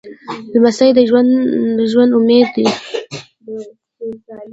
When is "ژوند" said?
1.91-2.11